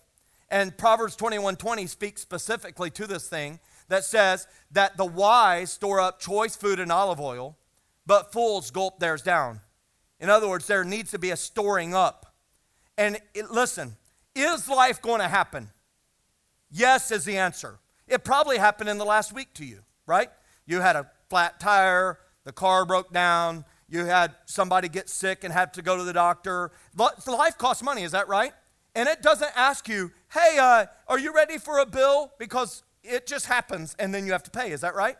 [0.49, 5.99] And Proverbs 21:20 20 speaks specifically to this thing that says that the wise store
[5.99, 7.57] up choice food and olive oil,
[8.05, 9.61] but fools gulp theirs down.
[10.19, 12.33] In other words, there needs to be a storing up.
[12.97, 13.97] And it, listen,
[14.35, 15.69] is life going to happen?
[16.73, 17.79] Yes, is the answer.
[18.07, 20.29] It probably happened in the last week to you, right?
[20.65, 25.53] You had a flat tire, the car broke down, you had somebody get sick and
[25.53, 26.71] had to go to the doctor.
[26.97, 28.53] Life costs money, is that right?
[28.95, 32.31] And it doesn't ask you, hey, uh, are you ready for a bill?
[32.39, 34.71] Because it just happens and then you have to pay.
[34.71, 35.17] Is that right?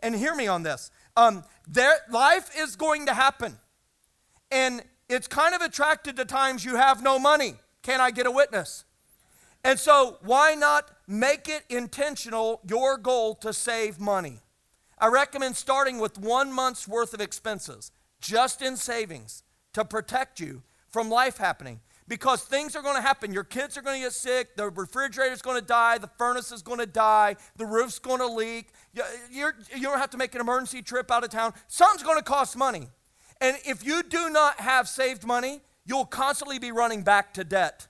[0.00, 0.90] And hear me on this.
[1.14, 3.58] Um, there, life is going to happen.
[4.50, 7.56] And it's kind of attracted to times you have no money.
[7.82, 8.85] Can I get a witness?
[9.66, 14.38] And so, why not make it intentional your goal to save money?
[14.96, 20.62] I recommend starting with one month's worth of expenses just in savings to protect you
[20.88, 23.32] from life happening because things are going to happen.
[23.32, 26.52] Your kids are going to get sick, the refrigerator is going to die, the furnace
[26.52, 28.68] is going to die, the roof's going to leak.
[29.32, 31.54] You're, you don't have to make an emergency trip out of town.
[31.66, 32.86] Something's going to cost money.
[33.40, 37.88] And if you do not have saved money, you'll constantly be running back to debt.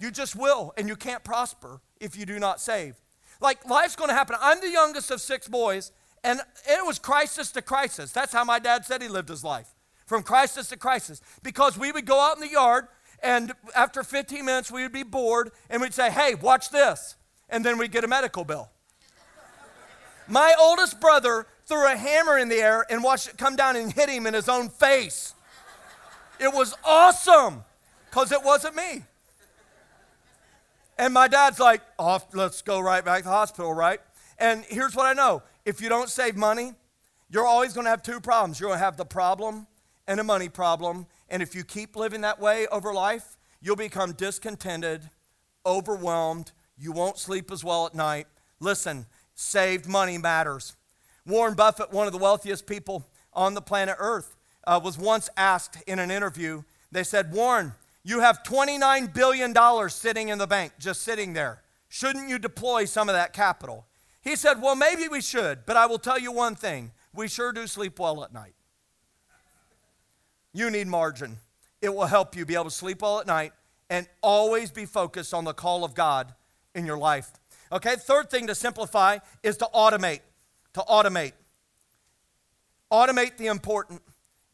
[0.00, 2.96] You just will, and you can't prosper if you do not save.
[3.40, 4.36] Like life's going to happen.
[4.40, 5.92] I'm the youngest of six boys,
[6.22, 8.12] and it was crisis to crisis.
[8.12, 9.68] That's how my dad said he lived his life
[10.06, 12.86] from crisis to crisis because we would go out in the yard
[13.22, 17.16] and after 15 minutes, we would be bored and we'd say, Hey, watch this.
[17.48, 18.70] And then we'd get a medical bill.
[20.28, 23.92] My oldest brother threw a hammer in the air and watched it come down and
[23.92, 25.34] hit him in his own face.
[26.38, 27.64] It was awesome
[28.10, 29.04] because it wasn't me.
[30.96, 34.00] And my dad's like, off, let's go right back to the hospital, right?
[34.38, 36.72] And here's what I know if you don't save money,
[37.30, 38.60] you're always going to have two problems.
[38.60, 39.66] You're going to have the problem
[40.06, 44.12] and a money problem, and if you keep living that way over life, you'll become
[44.12, 45.08] discontented,
[45.64, 46.52] overwhelmed.
[46.76, 48.26] You won't sleep as well at night.
[48.60, 50.76] Listen, saved money matters.
[51.26, 54.36] Warren Buffett, one of the wealthiest people on the planet Earth,
[54.66, 57.72] uh, was once asked in an interview, they said, Warren,
[58.04, 61.62] you have $29 billion sitting in the bank, just sitting there.
[61.88, 63.86] Shouldn't you deploy some of that capital?
[64.20, 67.52] He said, Well, maybe we should, but I will tell you one thing we sure
[67.52, 68.54] do sleep well at night.
[70.52, 71.38] You need margin.
[71.80, 73.52] It will help you be able to sleep well at night
[73.90, 76.34] and always be focused on the call of God
[76.74, 77.30] in your life.
[77.72, 80.20] Okay, third thing to simplify is to automate.
[80.74, 81.32] To automate.
[82.90, 84.02] Automate the important.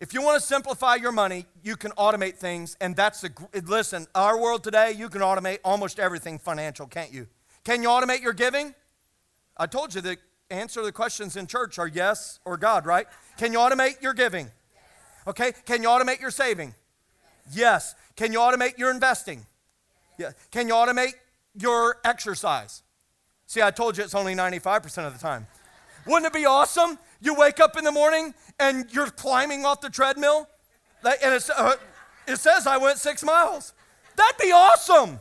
[0.01, 3.31] If you want to simplify your money, you can automate things, and that's the
[3.67, 4.07] listen.
[4.15, 7.27] Our world today, you can automate almost everything financial, can't you?
[7.65, 8.75] Can you automate your giving?
[9.59, 10.17] I told you the
[10.51, 13.07] answer to the questions in church are yes or God, right?
[13.37, 14.51] Can you automate your giving?
[15.27, 15.53] Okay.
[15.67, 16.75] Can you automate your saving?
[17.53, 17.95] Yes.
[18.17, 19.45] Can you automate your investing?
[20.19, 20.31] Yeah.
[20.51, 21.13] Can you automate
[21.55, 22.83] your exercise?
[23.47, 25.47] See, I told you it's only 95% of the time.
[26.07, 26.99] Wouldn't it be awesome?
[27.21, 30.49] You wake up in the morning and you're climbing off the treadmill,
[31.05, 31.75] and uh,
[32.27, 33.75] it says I went six miles.
[34.17, 35.21] That'd be awesome.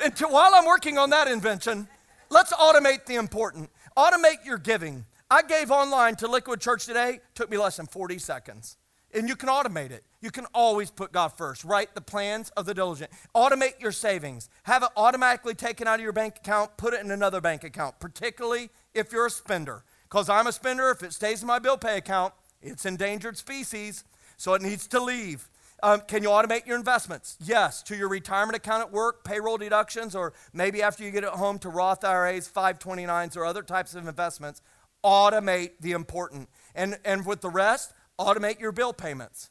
[0.00, 1.88] And to, while I'm working on that invention,
[2.30, 3.70] let's automate the important.
[3.96, 5.04] Automate your giving.
[5.30, 8.76] I gave online to Liquid Church today, took me less than 40 seconds.
[9.14, 10.04] And you can automate it.
[10.20, 11.64] You can always put God first.
[11.64, 13.12] Write the plans of the diligent.
[13.34, 14.48] Automate your savings.
[14.64, 18.00] Have it automatically taken out of your bank account, put it in another bank account,
[18.00, 19.84] particularly if you're a spender.
[20.14, 24.04] Because I'm a spender, if it stays in my bill pay account, it's endangered species,
[24.36, 25.48] so it needs to leave.
[25.82, 27.36] Um, can you automate your investments?
[27.44, 31.30] Yes, to your retirement account at work, payroll deductions, or maybe after you get it
[31.30, 34.62] home to Roth IRAs, 529s, or other types of investments.
[35.04, 36.48] Automate the important.
[36.76, 39.50] And, and with the rest, automate your bill payments.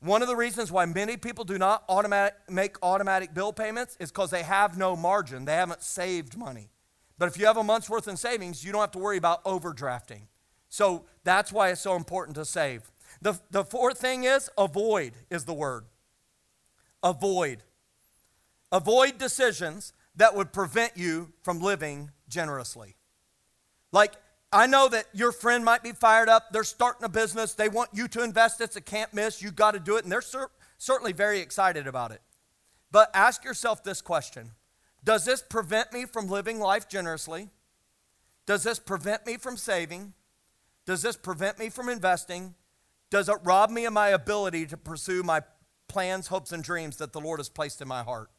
[0.00, 4.10] One of the reasons why many people do not automatic, make automatic bill payments is
[4.10, 5.44] because they have no margin.
[5.44, 6.70] They haven't saved money.
[7.20, 9.44] But if you have a month's worth in savings, you don't have to worry about
[9.44, 10.22] overdrafting.
[10.70, 12.90] So that's why it's so important to save.
[13.20, 15.84] The, the fourth thing is avoid, is the word.
[17.02, 17.62] Avoid.
[18.72, 22.96] Avoid decisions that would prevent you from living generously.
[23.92, 24.14] Like,
[24.50, 26.52] I know that your friend might be fired up.
[26.52, 27.52] They're starting a business.
[27.52, 28.62] They want you to invest.
[28.62, 29.42] It's a can't miss.
[29.42, 30.04] You got to do it.
[30.04, 32.22] And they're cer- certainly very excited about it.
[32.90, 34.52] But ask yourself this question
[35.04, 37.48] does this prevent me from living life generously?
[38.46, 40.14] Does this prevent me from saving?
[40.86, 42.54] Does this prevent me from investing?
[43.10, 45.42] Does it rob me of my ability to pursue my
[45.88, 48.30] plans, hopes, and dreams that the Lord has placed in my heart?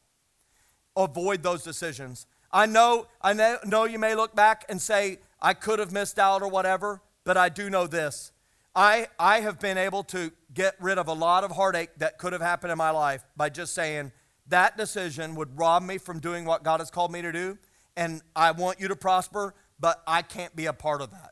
[0.96, 2.26] Avoid those decisions.
[2.52, 6.42] I know, I know you may look back and say, I could have missed out
[6.42, 8.32] or whatever, but I do know this.
[8.76, 12.34] I, I have been able to get rid of a lot of heartache that could
[12.34, 14.12] have happened in my life by just saying,
[14.52, 17.58] that decision would rob me from doing what God has called me to do.
[17.98, 21.32] And I want you to prosper, but I can't be a part of that.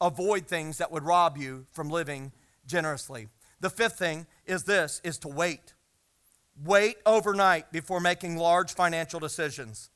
[0.00, 2.32] Avoid things that would rob you from living
[2.66, 3.28] generously.
[3.60, 5.74] The fifth thing is this is to wait.
[6.64, 9.90] Wait overnight before making large financial decisions.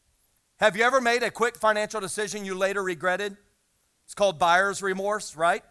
[0.58, 3.36] Have you ever made a quick financial decision you later regretted?
[4.04, 5.64] It's called buyer's remorse, right?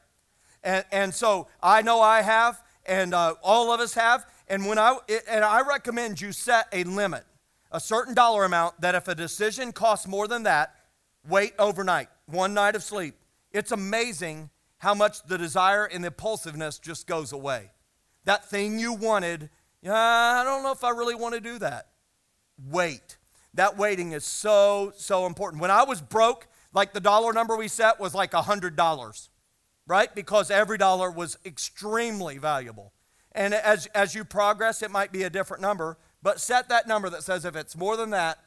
[0.63, 4.25] And, and so I know I have, and uh, all of us have.
[4.47, 4.97] And when I
[5.29, 7.23] and I recommend you set a limit,
[7.71, 10.75] a certain dollar amount that if a decision costs more than that,
[11.27, 13.15] wait overnight, one night of sleep.
[13.51, 17.71] It's amazing how much the desire and the impulsiveness just goes away.
[18.25, 19.49] That thing you wanted,
[19.85, 21.87] I don't know if I really want to do that.
[22.69, 23.17] Wait.
[23.53, 25.61] That waiting is so, so important.
[25.61, 29.29] When I was broke, like the dollar number we set was like a $100,
[29.85, 30.13] right?
[30.15, 32.93] Because every dollar was extremely valuable.
[33.35, 37.09] And as, as you progress, it might be a different number, but set that number
[37.09, 38.39] that says if it's more than that,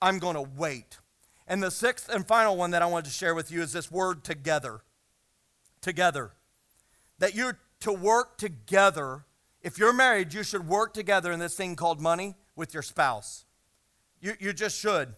[0.00, 0.98] I'm going to wait.
[1.46, 3.90] And the sixth and final one that I wanted to share with you is this
[3.90, 4.80] word together.
[5.80, 6.32] Together.
[7.18, 9.24] That you're to work together.
[9.62, 13.44] If you're married, you should work together in this thing called money with your spouse.
[14.20, 15.14] You, you just should.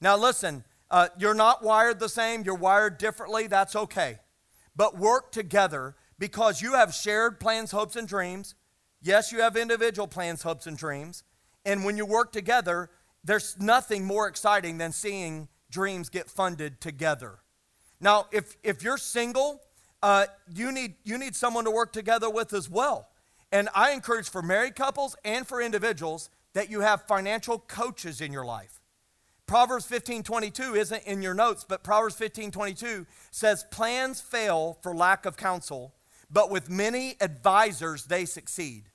[0.00, 4.18] Now, listen, uh, you're not wired the same, you're wired differently, that's okay.
[4.74, 8.54] But work together because you have shared plans, hopes, and dreams.
[9.02, 11.22] Yes, you have individual plans, hopes, and dreams.
[11.64, 12.90] And when you work together,
[13.24, 17.38] there's nothing more exciting than seeing dreams get funded together.
[18.00, 19.60] Now, if, if you're single,
[20.02, 23.08] uh, you, need, you need someone to work together with as well.
[23.52, 28.32] And I encourage for married couples and for individuals that you have financial coaches in
[28.32, 28.80] your life.
[29.46, 34.94] Proverbs 15 22 isn't in your notes, but Proverbs 15 22 says, Plans fail for
[34.94, 35.92] lack of counsel,
[36.30, 38.89] but with many advisors they succeed.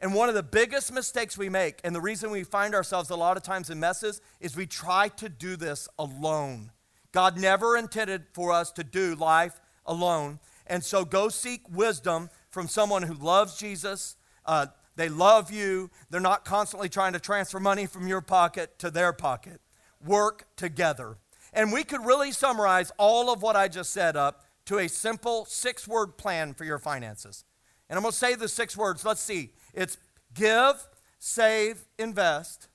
[0.00, 3.16] And one of the biggest mistakes we make, and the reason we find ourselves a
[3.16, 6.72] lot of times in messes, is we try to do this alone.
[7.12, 10.38] God never intended for us to do life alone.
[10.66, 14.16] And so go seek wisdom from someone who loves Jesus.
[14.46, 15.90] Uh, they love you.
[16.08, 19.60] They're not constantly trying to transfer money from your pocket to their pocket.
[20.04, 21.18] work together.
[21.52, 25.44] And we could really summarize all of what I just said up to a simple
[25.46, 27.44] six word plan for your finances.
[27.88, 29.04] And I'm going to say the six words.
[29.04, 29.50] Let's see.
[29.74, 29.98] It's
[30.34, 30.86] give,
[31.18, 32.68] save, invest,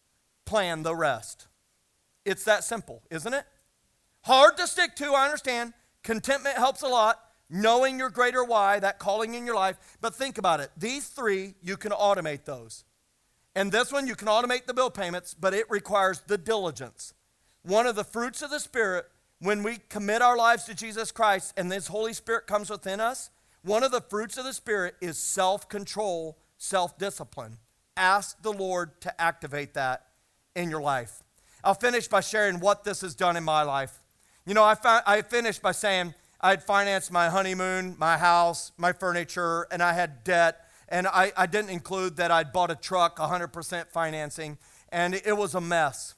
[0.46, 1.48] plan the rest.
[2.26, 3.46] It's that simple, isn't it?
[4.24, 5.74] Hard to stick to, I understand.
[6.04, 7.20] Contentment helps a lot.
[7.48, 9.78] Knowing your greater why, that calling in your life.
[10.02, 10.72] But think about it.
[10.76, 12.86] These three, you can automate those.
[13.54, 17.14] And this one, you can automate the bill payments, but it requires the diligence.
[17.62, 19.06] One of the fruits of the Spirit,
[19.39, 23.30] when we commit our lives to Jesus Christ and this Holy Spirit comes within us,
[23.64, 27.58] one of the fruits of the Spirit is self control, self discipline.
[27.97, 30.08] Ask the Lord to activate that
[30.56, 31.24] in your life.
[31.64, 33.99] I'll finish by sharing what this has done in my life.
[34.45, 38.72] You know, I, found, I finished by saying I had financed my honeymoon, my house,
[38.78, 40.62] my furniture, and I had debt.
[40.88, 45.56] And I, I didn't include that I'd bought a truck, 100% financing, and it was
[45.56, 46.14] a mess.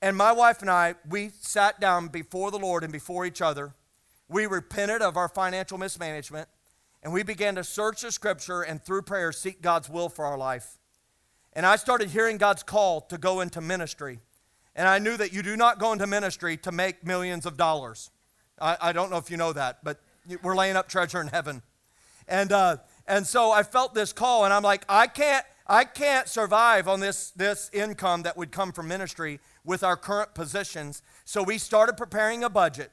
[0.00, 3.74] And my wife and I, we sat down before the Lord and before each other.
[4.28, 6.48] We repented of our financial mismanagement,
[7.02, 10.38] and we began to search the scripture and through prayer seek God's will for our
[10.38, 10.78] life.
[11.52, 14.20] And I started hearing God's call to go into ministry.
[14.74, 18.10] And I knew that you do not go into ministry to make millions of dollars.
[18.60, 20.00] I, I don't know if you know that, but
[20.42, 21.62] we're laying up treasure in heaven.
[22.28, 22.76] And, uh,
[23.06, 27.00] and so I felt this call, and I'm like, I can't, I can't survive on
[27.00, 31.02] this, this income that would come from ministry with our current positions.
[31.24, 32.92] So we started preparing a budget.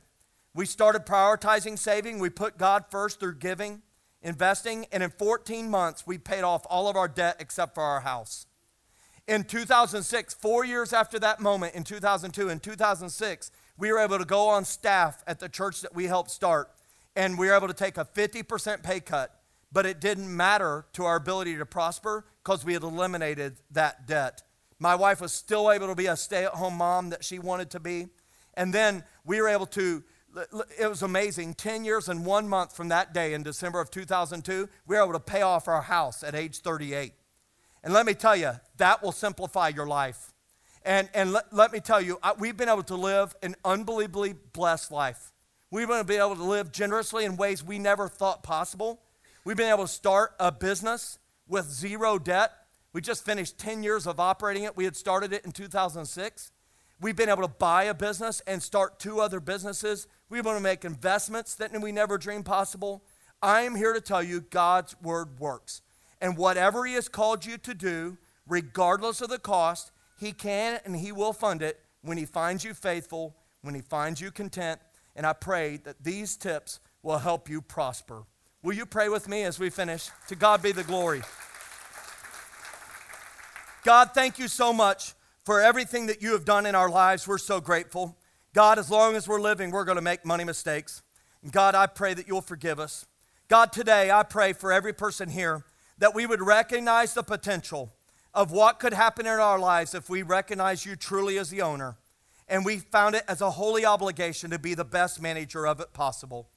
[0.53, 2.19] We started prioritizing saving.
[2.19, 3.81] We put God first through giving,
[4.25, 8.01] investing, and in 14 months, we paid off all of our debt except for our
[8.01, 8.47] house.
[9.27, 14.25] In 2006, four years after that moment, in 2002, in 2006, we were able to
[14.25, 16.69] go on staff at the church that we helped start,
[17.15, 19.31] and we were able to take a 50% pay cut.
[19.71, 24.43] But it didn't matter to our ability to prosper because we had eliminated that debt.
[24.79, 27.69] My wife was still able to be a stay at home mom that she wanted
[27.71, 28.07] to be.
[28.53, 30.03] And then we were able to,
[30.79, 31.53] it was amazing.
[31.53, 35.13] 10 years and one month from that day in December of 2002, we were able
[35.13, 37.13] to pay off our house at age 38.
[37.83, 40.33] And let me tell you, that will simplify your life.
[40.83, 44.35] And, and let, let me tell you, I, we've been able to live an unbelievably
[44.53, 45.31] blessed life.
[45.71, 49.01] We've been able to live generously in ways we never thought possible.
[49.43, 52.51] We've been able to start a business with zero debt.
[52.93, 54.77] We just finished 10 years of operating it.
[54.77, 56.51] We had started it in 2006.
[57.01, 60.07] We've been able to buy a business and start two other businesses.
[60.29, 63.03] Been able to make investments that we never dreamed possible.
[63.41, 65.81] I am here to tell you God's word works.
[66.19, 68.17] And whatever He has called you to do,
[68.47, 72.73] regardless of the cost, He can and He will fund it when He finds you
[72.73, 74.79] faithful, when He finds you content.
[75.15, 78.23] And I pray that these tips will help you prosper.
[78.63, 80.09] Will you pray with me as we finish?
[80.27, 81.21] To God be the glory.
[83.83, 85.13] God, thank you so much
[85.43, 87.27] for everything that you have done in our lives.
[87.27, 88.17] We're so grateful.
[88.55, 91.03] God, as long as we're living, we're going to make money mistakes.
[91.43, 93.05] And God, I pray that you'll forgive us.
[93.49, 95.65] God, today I pray for every person here
[95.97, 97.91] that we would recognize the potential
[98.33, 101.97] of what could happen in our lives if we recognize you truly as the owner
[102.47, 105.91] and we found it as a holy obligation to be the best manager of it
[105.91, 106.47] possible.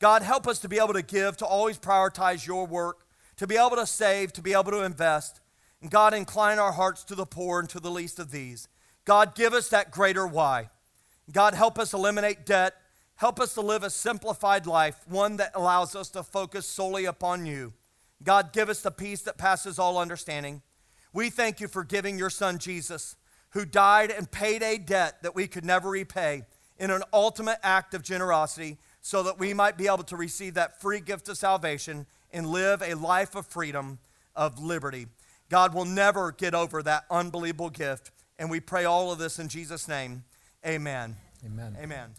[0.00, 3.56] God, help us to be able to give, to always prioritize your work, to be
[3.56, 5.40] able to save, to be able to invest.
[5.80, 8.66] And God, incline our hearts to the poor and to the least of these.
[9.04, 10.70] God, give us that greater why.
[11.32, 12.74] God, help us eliminate debt.
[13.16, 17.46] Help us to live a simplified life, one that allows us to focus solely upon
[17.46, 17.72] you.
[18.22, 20.62] God, give us the peace that passes all understanding.
[21.12, 23.16] We thank you for giving your son Jesus,
[23.50, 26.42] who died and paid a debt that we could never repay
[26.76, 30.80] in an ultimate act of generosity so that we might be able to receive that
[30.80, 33.98] free gift of salvation and live a life of freedom,
[34.34, 35.06] of liberty.
[35.50, 38.10] God will never get over that unbelievable gift.
[38.38, 40.24] And we pray all of this in Jesus' name.
[40.66, 41.16] Amen.
[41.44, 41.76] Amen.
[41.80, 42.14] Amen.